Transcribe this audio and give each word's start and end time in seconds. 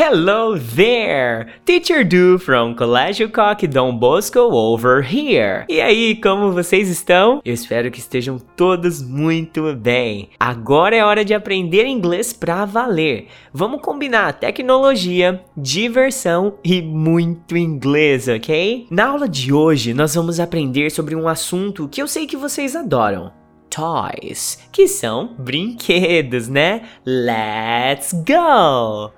Hello 0.00 0.56
there! 0.56 1.48
Teacher 1.64 2.04
Du 2.04 2.38
from 2.38 2.72
Colégio 2.72 3.28
Coque 3.28 3.66
Dom 3.66 3.98
Bosco 3.98 4.38
over 4.38 5.02
here. 5.02 5.64
E 5.68 5.80
aí, 5.80 6.14
como 6.14 6.52
vocês 6.52 6.88
estão? 6.88 7.42
Eu 7.44 7.52
espero 7.52 7.90
que 7.90 7.98
estejam 7.98 8.38
todos 8.38 9.02
muito 9.02 9.74
bem. 9.74 10.30
Agora 10.38 10.94
é 10.94 11.04
hora 11.04 11.24
de 11.24 11.34
aprender 11.34 11.84
inglês 11.84 12.32
pra 12.32 12.64
valer. 12.64 13.26
Vamos 13.52 13.82
combinar 13.82 14.34
tecnologia, 14.34 15.42
diversão 15.56 16.58
e 16.64 16.80
muito 16.80 17.56
inglês, 17.56 18.28
ok? 18.28 18.86
Na 18.92 19.08
aula 19.08 19.28
de 19.28 19.52
hoje, 19.52 19.92
nós 19.94 20.14
vamos 20.14 20.38
aprender 20.38 20.90
sobre 20.90 21.16
um 21.16 21.26
assunto 21.26 21.88
que 21.88 22.00
eu 22.00 22.06
sei 22.06 22.24
que 22.24 22.36
vocês 22.36 22.76
adoram. 22.76 23.32
Toys, 23.68 24.60
que 24.70 24.86
são 24.86 25.34
brinquedos, 25.36 26.46
né? 26.46 26.82
Let's 27.04 28.12
go! 28.12 29.12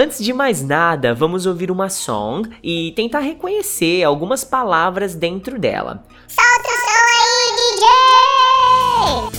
Antes 0.00 0.24
de 0.24 0.32
mais 0.32 0.62
nada, 0.62 1.12
vamos 1.12 1.44
ouvir 1.44 1.72
uma 1.72 1.88
song 1.88 2.48
e 2.62 2.92
tentar 2.94 3.18
reconhecer 3.18 4.04
algumas 4.04 4.44
palavras 4.44 5.12
dentro 5.12 5.58
dela. 5.58 6.04
Solta 6.28 6.68
o 6.68 6.76
som 6.86 7.02
aí, 7.18 7.56
DJ! 9.32 9.37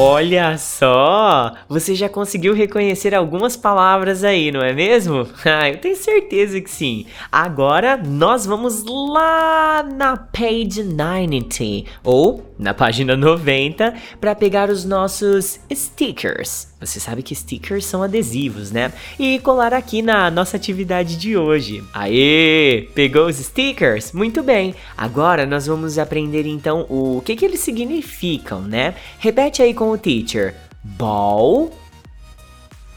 Olha 0.00 0.56
só! 0.58 1.56
Você 1.68 1.92
já 1.92 2.08
conseguiu 2.08 2.54
reconhecer 2.54 3.16
algumas 3.16 3.56
palavras 3.56 4.22
aí, 4.22 4.52
não 4.52 4.62
é 4.62 4.72
mesmo? 4.72 5.26
Ah, 5.44 5.68
eu 5.68 5.78
tenho 5.78 5.96
certeza 5.96 6.60
que 6.60 6.70
sim. 6.70 7.06
Agora 7.32 7.96
nós 7.96 8.44
vamos 8.44 8.84
lá 8.84 9.82
na 9.82 10.16
page 10.16 10.84
90 10.84 11.90
ou 12.04 12.54
na 12.58 12.74
página 12.74 13.16
90 13.16 13.94
para 14.20 14.34
pegar 14.34 14.68
os 14.68 14.84
nossos 14.84 15.58
stickers. 15.72 16.68
Você 16.80 17.00
sabe 17.00 17.22
que 17.24 17.34
stickers 17.34 17.84
são 17.84 18.02
adesivos, 18.02 18.70
né? 18.70 18.92
E 19.18 19.40
colar 19.40 19.74
aqui 19.74 20.00
na 20.00 20.30
nossa 20.30 20.56
atividade 20.56 21.16
de 21.16 21.36
hoje. 21.36 21.82
Aê! 21.92 22.88
Pegou 22.94 23.26
os 23.26 23.36
stickers? 23.36 24.12
Muito 24.12 24.42
bem. 24.44 24.74
Agora 24.96 25.44
nós 25.44 25.66
vamos 25.66 25.98
aprender 25.98 26.46
então 26.46 26.86
o 26.88 27.20
que 27.24 27.34
que 27.34 27.44
eles 27.44 27.60
significam, 27.60 28.60
né? 28.60 28.94
Repete 29.18 29.60
aí 29.60 29.74
com 29.74 29.90
o 29.90 29.98
teacher. 29.98 30.54
Ball, 30.84 31.72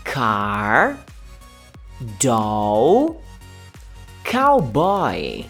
car, 0.03 1.03
doll, 2.19 3.19
cowboy, 4.23 5.45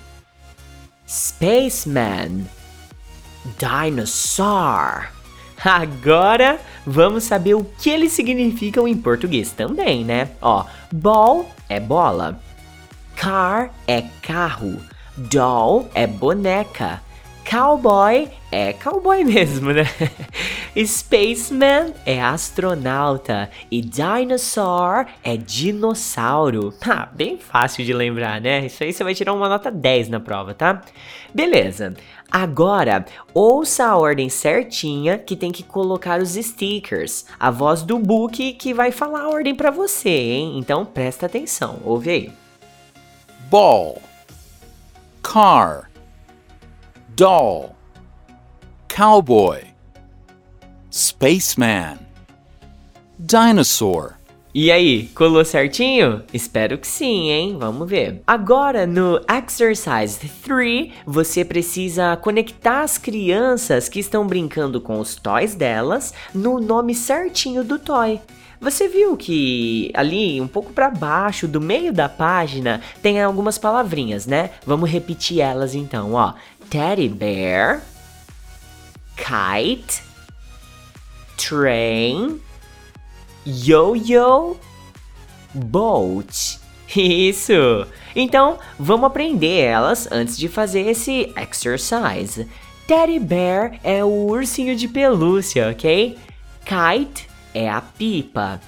spaceman, 1.06 2.46
dinosaur. 3.60 5.21
Agora 5.64 6.60
vamos 6.86 7.24
saber 7.24 7.54
o 7.54 7.64
que 7.64 7.90
eles 7.90 8.12
significam 8.14 8.88
em 8.88 8.98
português 8.98 9.52
também, 9.52 10.04
né? 10.04 10.30
Ó, 10.42 10.66
ball 10.92 11.50
é 11.70 11.80
bola, 11.80 12.40
car 13.16 13.72
é 13.88 14.04
carro, 14.22 14.82
doll 15.16 15.88
é 15.94 16.08
boneca, 16.08 17.02
cowboy 17.48 18.28
é 18.52 18.74
cowboy 18.74 19.24
mesmo, 19.26 19.72
né? 19.72 19.86
Spaceman 20.78 21.94
é 22.06 22.22
astronauta 22.22 23.50
e 23.70 23.82
dinosaur 23.82 25.06
é 25.22 25.36
dinossauro. 25.36 26.74
Ah, 26.82 27.10
bem 27.12 27.38
fácil 27.38 27.84
de 27.84 27.94
lembrar, 27.94 28.40
né? 28.40 28.66
Isso 28.66 28.84
aí 28.84 28.94
você 28.94 29.04
vai 29.04 29.14
tirar 29.14 29.34
uma 29.34 29.50
nota 29.50 29.70
10 29.70 30.08
na 30.10 30.20
prova, 30.20 30.54
tá? 30.54 30.82
Beleza. 31.34 31.94
Agora, 32.32 33.06
ouça 33.34 33.86
a 33.86 33.98
ordem 33.98 34.30
certinha 34.30 35.18
que 35.18 35.36
tem 35.36 35.52
que 35.52 35.64
colocar 35.64 36.22
os 36.22 36.32
stickers. 36.36 37.26
A 37.38 37.52
voz 37.52 37.84
do 37.84 38.00
book 38.00 38.54
que 38.54 38.74
vai 38.74 38.92
falar 38.92 39.24
a 39.24 39.30
ordem 39.30 39.54
pra 39.54 39.72
você, 39.72 40.10
hein? 40.10 40.58
Então 40.58 40.86
presta 40.86 41.26
atenção. 41.26 41.80
Ouve 41.84 42.10
aí. 42.10 42.32
ball, 43.50 44.02
car, 45.22 45.92
doll, 47.10 47.76
cowboy, 48.88 49.71
spaceman, 51.22 52.00
dinosaur. 53.20 54.16
E 54.56 54.72
aí, 54.72 55.06
colou 55.14 55.46
certinho? 55.46 56.24
Espero 56.34 56.80
que 56.80 56.88
sim, 56.88 57.30
hein? 57.30 57.58
Vamos 57.60 57.88
ver. 57.88 58.24
Agora 58.26 58.88
no 58.88 59.22
Exercise 59.30 60.18
3, 60.44 60.92
você 61.06 61.46
precisa 61.46 62.18
conectar 62.18 62.82
as 62.82 62.98
crianças 62.98 63.88
que 63.88 64.00
estão 64.00 64.26
brincando 64.26 64.82
com 64.82 65.00
os 65.00 65.16
toys 65.16 65.54
delas 65.54 66.12
no 66.34 66.60
nome 66.60 66.96
certinho 66.96 67.64
do 67.64 67.78
toy. 67.78 68.20
Você 68.60 68.88
viu 68.88 69.16
que 69.16 69.92
ali, 69.94 70.42
um 70.42 70.48
pouco 70.48 70.74
para 70.74 70.90
baixo, 70.90 71.48
do 71.48 71.62
meio 71.62 71.94
da 71.94 72.10
página, 72.10 72.82
tem 73.00 73.22
algumas 73.22 73.60
palavrinhas, 73.60 74.26
né? 74.26 74.50
Vamos 74.66 74.90
repetir 74.90 75.40
elas 75.40 75.76
então, 75.76 76.14
ó. 76.14 76.34
Teddy 76.68 77.08
bear, 77.10 77.84
kite, 79.16 80.10
train, 81.52 82.40
Yo-yo 83.46 84.58
boat. 85.54 86.60
Isso! 86.96 87.86
Então, 88.16 88.58
vamos 88.80 89.08
aprender 89.08 89.60
elas 89.60 90.08
antes 90.10 90.38
de 90.38 90.48
fazer 90.48 90.88
esse 90.88 91.34
exercise. 91.36 92.48
Teddy 92.88 93.20
bear 93.20 93.78
é 93.84 94.02
o 94.04 94.28
ursinho 94.28 94.78
de 94.78 94.88
pelúcia, 94.88 95.70
ok? 95.70 96.18
Kite 96.64 97.28
é 97.54 97.70
a 97.70 97.82
pipa. 97.82 98.62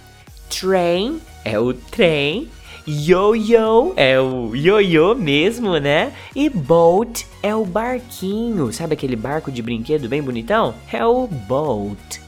Train 0.50 1.22
é 1.46 1.58
o 1.58 1.74
trem. 1.74 2.50
Yo-yo 2.86 3.94
é 3.96 4.20
o 4.20 4.54
yo-yo 4.54 5.16
mesmo, 5.16 5.78
né? 5.78 6.12
E 6.36 6.50
boat 6.50 7.26
é 7.42 7.56
o 7.56 7.64
barquinho. 7.64 8.74
Sabe 8.74 8.94
aquele 8.94 9.16
barco 9.16 9.50
de 9.50 9.62
brinquedo 9.62 10.10
bem 10.10 10.22
bonitão? 10.22 10.76
É 10.92 11.06
o 11.06 11.26
boat. 11.28 12.24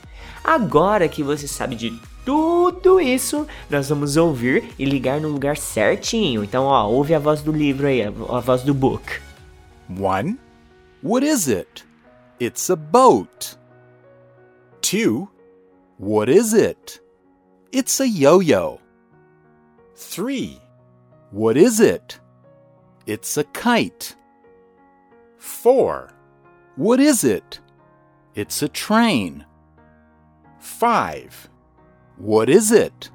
Agora 0.45 1.09
que 1.09 1.23
você 1.23 1.47
sabe 1.47 1.75
de 1.75 1.99
tudo 2.23 3.01
isso, 3.01 3.47
nós 3.67 3.89
vamos 3.89 4.15
ouvir 4.15 4.75
e 4.77 4.85
ligar 4.85 5.19
no 5.19 5.29
lugar 5.29 5.57
certinho. 5.57 6.43
Então, 6.43 6.65
ó, 6.65 6.87
ouve 6.87 7.15
a 7.15 7.19
voz 7.19 7.41
do 7.41 7.51
livro 7.51 7.87
aí, 7.87 8.03
a, 8.03 8.11
voz 8.11 8.61
do 8.61 8.71
book. 8.71 9.19
One, 9.89 10.37
what 11.01 11.25
is 11.25 11.47
it? 11.47 11.83
It's 12.39 12.69
a 12.69 12.75
boat. 12.75 13.57
Two, 14.81 15.27
what 15.97 16.31
is 16.31 16.53
it? 16.53 17.01
It's 17.71 17.99
a 17.99 18.05
yo 18.05 18.39
yo. 18.39 18.79
Three, 19.95 20.61
what 21.31 21.57
is 21.57 21.79
it? 21.79 22.21
It's 23.07 23.35
a 23.35 23.43
kite. 23.45 24.15
Four, 25.39 26.11
what 26.77 26.99
is 26.99 27.23
it? 27.23 27.59
It's 28.35 28.61
a 28.61 28.67
train. 28.67 29.43
Five, 30.65 31.47
what 32.17 32.49
is 32.49 32.71
it? 32.71 33.11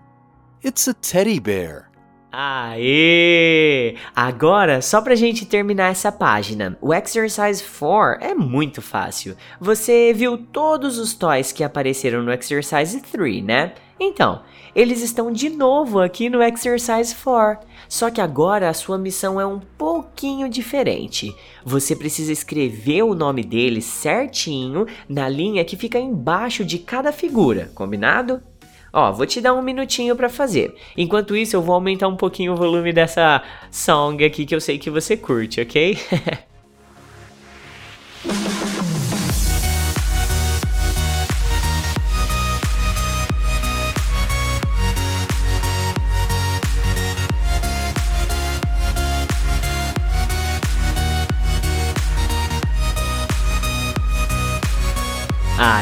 It's 0.63 0.87
a 0.87 0.95
teddy 0.95 1.41
bear. 1.41 1.91
Aê! 2.33 3.97
Agora, 4.15 4.81
só 4.81 5.03
pra 5.03 5.17
gente 5.17 5.45
terminar 5.45 5.91
essa 5.91 6.13
página, 6.13 6.79
o 6.81 6.95
exercise 6.95 7.63
4 7.63 8.25
é 8.25 8.35
muito 8.35 8.81
fácil. 8.81 9.37
Você 9.61 10.13
viu 10.15 10.39
todos 10.39 10.97
os 10.97 11.13
toys 11.13 11.51
que 11.51 11.65
apareceram 11.65 12.23
no 12.23 12.33
exercise 12.33 13.01
3, 13.01 13.43
né? 13.43 13.75
Então, 14.03 14.41
eles 14.75 15.03
estão 15.03 15.31
de 15.31 15.51
novo 15.51 16.01
aqui 16.01 16.31
no 16.31 16.43
exercise 16.43 17.15
4. 17.15 17.69
Só 17.87 18.11
que 18.11 18.21
agora 18.21 18.71
a 18.71 18.75
sua 18.75 18.97
missão 18.97 19.39
é 19.39 19.45
um 19.45 19.61
pouquinho 19.77 20.49
diferente. 20.49 21.35
Você 21.65 21.95
precisa 21.95 22.33
escrever 22.33 23.03
o 23.03 23.15
nome 23.15 23.45
deles 23.45 23.85
certinho 23.85 24.87
na 25.07 25.29
linha 25.29 25.65
que 25.67 25.77
fica 25.77 25.99
embaixo 25.99 26.65
de 26.65 26.79
cada 26.79 27.13
figura, 27.13 27.71
combinado? 27.75 28.41
Ó, 28.91 29.13
vou 29.13 29.27
te 29.27 29.41
dar 29.41 29.55
um 29.55 29.63
minutinho 29.63 30.17
pra 30.17 30.29
fazer. 30.29 30.75
Enquanto 30.97 31.37
isso, 31.37 31.55
eu 31.55 31.63
vou 31.63 31.75
aumentar 31.75 32.09
um 32.09 32.17
pouquinho 32.17 32.55
o 32.55 32.57
volume 32.57 32.93
dessa 32.93 33.43
song 33.71 34.25
aqui 34.25 34.47
que 34.47 34.55
eu 34.55 34.61
sei 34.61 34.79
que 34.79 34.91
você 34.91 35.17
curte, 35.17 35.61
ok? 35.61 35.97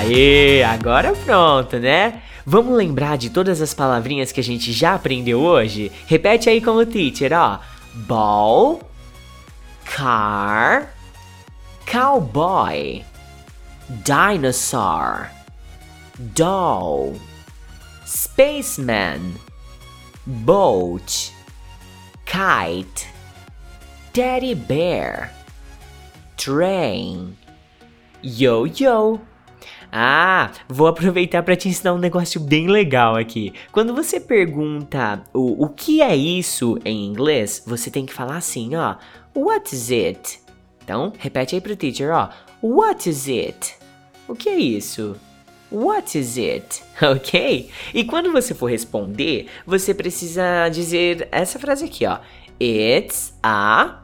Aê, 0.09 0.63
agora 0.63 1.13
pronto, 1.13 1.79
né? 1.79 2.23
Vamos 2.47 2.75
lembrar 2.75 3.19
de 3.19 3.29
todas 3.29 3.61
as 3.61 3.75
palavrinhas 3.75 4.33
que 4.33 4.41
a 4.41 4.45
gente 4.45 4.73
já 4.73 4.95
aprendeu 4.95 5.39
hoje? 5.39 5.93
Repete 6.07 6.49
aí 6.49 6.63
como 6.63 6.87
teacher, 6.87 7.31
ó. 7.35 7.59
Ball, 8.07 8.81
car, 9.85 10.95
cowboy, 11.85 13.05
dinosaur, 14.03 15.29
doll, 16.19 17.21
spaceman, 18.07 19.35
boat, 20.25 21.35
kite, 22.25 23.07
teddy 24.15 24.55
bear, 24.55 25.31
train, 26.39 27.37
yo-yo. 28.23 29.21
Ah, 29.91 30.51
vou 30.69 30.87
aproveitar 30.87 31.43
para 31.43 31.57
te 31.57 31.69
ensinar 31.69 31.95
um 31.95 31.99
negócio 31.99 32.41
bem 32.41 32.67
legal 32.67 33.17
aqui. 33.17 33.53
Quando 33.73 33.95
você 33.95 34.21
pergunta 34.21 35.23
o, 35.33 35.65
o 35.65 35.69
que 35.69 36.03
é 36.03 36.15
isso 36.15 36.79
em 36.85 37.07
inglês, 37.07 37.63
você 37.67 37.91
tem 37.91 38.05
que 38.05 38.13
falar 38.13 38.37
assim, 38.37 38.77
ó. 38.77 38.97
What 39.35 39.75
is 39.75 39.91
it? 39.91 40.41
Então, 40.85 41.13
repete 41.19 41.55
aí 41.55 41.61
pro 41.61 41.77
teacher, 41.77 42.11
ó. 42.13 42.29
What 42.63 43.09
is 43.09 43.29
it? 43.29 43.77
O 44.27 44.35
que 44.35 44.49
é 44.49 44.57
isso? 44.57 45.17
What 45.71 46.19
is 46.19 46.37
it? 46.37 46.83
Ok? 47.01 47.71
E 47.95 48.05
quando 48.05 48.33
você 48.33 48.55
for 48.55 48.69
responder, 48.69 49.47
você 49.65 49.95
precisa 49.95 50.69
dizer 50.69 51.29
essa 51.31 51.59
frase 51.59 51.85
aqui, 51.85 52.05
ó. 52.07 52.19
It's 52.61 53.39
a 53.43 54.03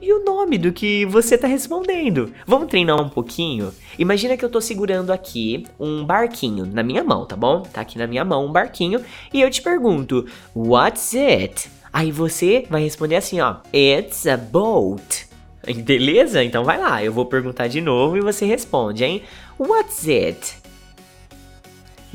e 0.00 0.12
o 0.12 0.24
nome 0.24 0.58
do 0.58 0.72
que 0.72 1.04
você 1.06 1.36
tá 1.38 1.46
respondendo. 1.46 2.32
Vamos 2.46 2.68
treinar 2.68 3.00
um 3.00 3.08
pouquinho? 3.08 3.72
Imagina 3.98 4.36
que 4.36 4.44
eu 4.44 4.48
tô 4.48 4.60
segurando 4.60 5.12
aqui 5.12 5.66
um 5.78 6.04
barquinho 6.04 6.66
na 6.66 6.82
minha 6.82 7.02
mão, 7.02 7.24
tá 7.24 7.36
bom? 7.36 7.62
Tá 7.62 7.80
aqui 7.80 7.98
na 7.98 8.06
minha 8.06 8.24
mão 8.24 8.46
um 8.46 8.52
barquinho 8.52 9.00
e 9.32 9.40
eu 9.40 9.50
te 9.50 9.62
pergunto: 9.62 10.26
What's 10.54 11.14
it? 11.14 11.70
Aí 11.92 12.10
você 12.10 12.66
vai 12.68 12.82
responder 12.82 13.16
assim, 13.16 13.40
ó: 13.40 13.56
It's 13.72 14.26
a 14.26 14.36
boat. 14.36 15.28
Beleza? 15.84 16.44
Então 16.44 16.64
vai 16.64 16.78
lá, 16.78 17.02
eu 17.02 17.12
vou 17.12 17.24
perguntar 17.24 17.68
de 17.68 17.80
novo 17.80 18.16
e 18.16 18.20
você 18.20 18.44
responde, 18.44 19.04
hein? 19.04 19.22
What's 19.58 20.06
it? 20.06 20.63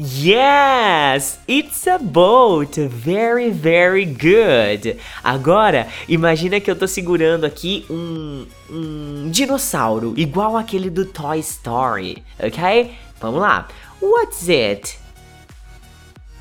Yes, 0.01 1.39
it's 1.45 1.85
a 1.85 1.99
boat. 1.99 2.77
Very, 2.77 3.49
very 3.49 4.05
good. 4.05 4.97
Agora, 5.21 5.89
imagina 6.07 6.61
que 6.61 6.71
eu 6.71 6.75
tô 6.77 6.87
segurando 6.87 7.43
aqui 7.43 7.85
um, 7.89 8.45
um 8.69 9.29
dinossauro, 9.29 10.13
igual 10.15 10.55
aquele 10.55 10.89
do 10.89 11.05
Toy 11.05 11.39
Story, 11.39 12.23
ok? 12.41 12.93
Vamos 13.19 13.41
lá. 13.41 13.67
What's 14.01 14.47
it? 14.47 14.97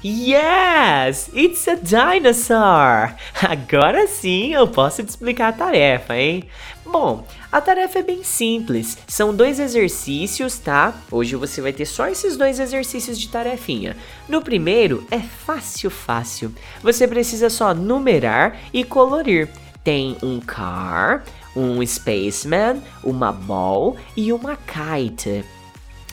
Yes, 0.05 1.29
it's 1.35 1.67
a 1.67 1.75
dinosaur. 1.75 3.17
Agora 3.43 4.07
sim 4.07 4.55
eu 4.55 4.69
posso 4.69 5.03
te 5.03 5.09
explicar 5.09 5.49
a 5.49 5.53
tarefa, 5.53 6.17
hein? 6.17 6.45
Bom, 6.87 7.27
a 7.51 7.61
tarefa 7.61 7.99
é 7.99 8.03
bem 8.03 8.23
simples. 8.23 8.97
São 9.09 9.35
dois 9.35 9.59
exercícios, 9.59 10.57
tá? 10.59 10.95
Hoje 11.11 11.35
você 11.35 11.61
vai 11.61 11.73
ter 11.73 11.85
só 11.85 12.07
esses 12.07 12.37
dois 12.37 12.61
exercícios 12.61 13.19
de 13.19 13.29
tarefinha. 13.29 13.97
No 14.29 14.41
primeiro 14.41 15.05
é 15.11 15.19
fácil, 15.19 15.91
fácil. 15.91 16.55
Você 16.81 17.09
precisa 17.09 17.51
só 17.51 17.75
numerar 17.75 18.57
e 18.73 18.85
colorir. 18.85 19.49
Tem 19.83 20.17
um 20.23 20.39
car, 20.39 21.25
um 21.57 21.85
spaceman, 21.85 22.81
uma 23.03 23.33
ball 23.33 23.97
e 24.17 24.33
uma 24.33 24.57
kite. 24.57 25.45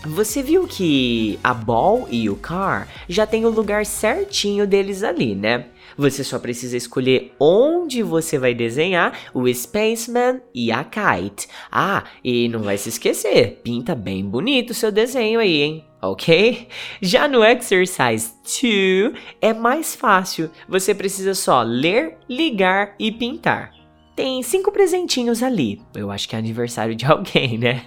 Você 0.07 0.43
viu 0.43 0.67
que 0.67 1.39
a 1.43 1.53
Ball 1.53 2.07
e 2.11 2.29
o 2.29 2.35
Car 2.35 2.87
já 3.09 3.25
tem 3.25 3.45
o 3.45 3.49
lugar 3.49 3.85
certinho 3.85 4.67
deles 4.67 5.03
ali, 5.03 5.33
né? 5.33 5.65
Você 5.97 6.23
só 6.23 6.37
precisa 6.37 6.77
escolher 6.77 7.33
onde 7.39 8.03
você 8.03 8.37
vai 8.37 8.53
desenhar 8.53 9.17
o 9.33 9.51
Spaceman 9.51 10.41
e 10.53 10.71
a 10.71 10.83
Kite. 10.83 11.47
Ah, 11.71 12.03
e 12.23 12.47
não 12.49 12.59
vai 12.59 12.77
se 12.77 12.89
esquecer, 12.89 13.61
pinta 13.63 13.95
bem 13.95 14.23
bonito 14.25 14.71
o 14.71 14.75
seu 14.75 14.91
desenho 14.91 15.39
aí, 15.39 15.61
hein? 15.61 15.85
ok? 16.01 16.67
Já 17.01 17.27
no 17.27 17.43
exercise 17.43 18.33
2 18.43 19.13
é 19.41 19.53
mais 19.53 19.95
fácil, 19.95 20.51
você 20.67 20.93
precisa 20.93 21.33
só 21.33 21.63
ler, 21.63 22.17
ligar 22.29 22.93
e 22.99 23.11
pintar. 23.11 23.73
Tem 24.15 24.41
cinco 24.41 24.71
presentinhos 24.71 25.43
ali. 25.43 25.81
Eu 25.93 26.09
acho 26.09 26.29
que 26.29 26.35
é 26.37 26.39
aniversário 26.39 26.95
de 26.95 27.03
alguém, 27.05 27.57
né? 27.57 27.83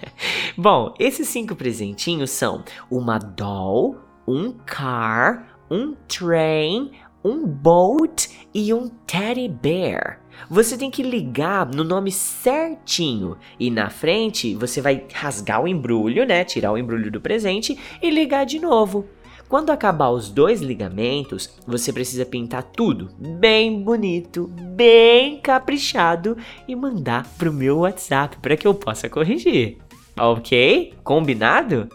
Bom, 0.61 0.93
esses 0.99 1.29
cinco 1.29 1.55
presentinhos 1.55 2.31
são 2.31 2.65
uma 2.91 3.17
doll, 3.17 3.95
um 4.27 4.51
car, 4.51 5.57
um 5.71 5.95
train, 6.05 6.91
um 7.23 7.47
boat 7.47 8.29
e 8.53 8.73
um 8.73 8.89
teddy 9.07 9.47
bear. 9.47 10.19
Você 10.49 10.77
tem 10.77 10.91
que 10.91 11.01
ligar 11.01 11.65
no 11.65 11.85
nome 11.85 12.11
certinho 12.11 13.37
e 13.57 13.71
na 13.71 13.89
frente 13.89 14.53
você 14.53 14.81
vai 14.81 15.05
rasgar 15.13 15.63
o 15.63 15.67
embrulho, 15.67 16.25
né? 16.25 16.43
Tirar 16.43 16.73
o 16.73 16.77
embrulho 16.77 17.09
do 17.09 17.21
presente 17.21 17.79
e 18.01 18.09
ligar 18.09 18.45
de 18.45 18.59
novo. 18.59 19.05
Quando 19.47 19.69
acabar 19.69 20.09
os 20.09 20.29
dois 20.29 20.59
ligamentos, 20.59 21.57
você 21.65 21.93
precisa 21.93 22.25
pintar 22.25 22.63
tudo 22.63 23.11
bem 23.17 23.81
bonito, 23.81 24.47
bem 24.75 25.39
caprichado 25.39 26.35
e 26.67 26.75
mandar 26.75 27.25
pro 27.37 27.53
meu 27.53 27.77
WhatsApp 27.77 28.35
para 28.41 28.57
que 28.57 28.67
eu 28.67 28.73
possa 28.73 29.07
corrigir. 29.07 29.77
Ok? 30.19 30.93
Combinado? 31.03 31.89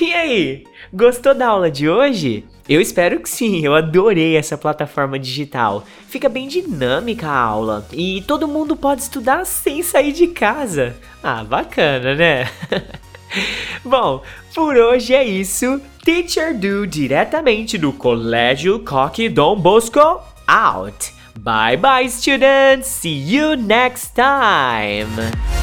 E 0.00 0.14
aí, 0.14 0.64
gostou 0.92 1.34
da 1.34 1.48
aula 1.48 1.70
de 1.70 1.88
hoje? 1.88 2.44
Eu 2.68 2.80
espero 2.80 3.18
que 3.18 3.28
sim, 3.28 3.64
eu 3.64 3.74
adorei 3.74 4.36
essa 4.36 4.56
plataforma 4.56 5.18
digital. 5.18 5.84
Fica 6.08 6.28
bem 6.28 6.46
dinâmica 6.46 7.26
a 7.26 7.36
aula 7.36 7.84
e 7.92 8.22
todo 8.26 8.46
mundo 8.46 8.76
pode 8.76 9.02
estudar 9.02 9.44
sem 9.44 9.82
sair 9.82 10.12
de 10.12 10.28
casa. 10.28 10.94
Ah, 11.22 11.42
bacana, 11.42 12.14
né? 12.14 12.48
Bom, 13.84 14.22
por 14.54 14.76
hoje 14.76 15.14
é 15.14 15.24
isso. 15.24 15.80
Teacher 16.04 16.56
Do 16.56 16.86
diretamente 16.86 17.76
do 17.76 17.92
Colégio 17.92 18.78
Coque 18.80 19.28
Dom 19.28 19.56
Bosco 19.56 20.20
out. 20.46 21.12
Bye 21.38 21.76
bye, 21.76 22.08
students. 22.08 22.86
See 22.86 23.34
you 23.34 23.56
next 23.56 24.14
time. 24.14 25.59